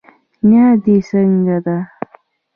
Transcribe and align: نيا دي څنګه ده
نيا 0.47 0.67
دي 0.83 0.95
څنګه 1.09 1.57
ده 1.65 1.77